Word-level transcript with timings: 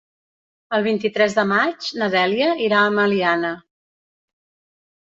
El 0.77 0.85
vint-i-tres 0.87 1.35
de 1.41 1.45
maig 1.51 1.91
na 2.01 2.09
Dèlia 2.17 2.49
irà 2.71 2.81
a 2.87 2.91
Meliana. 2.99 3.57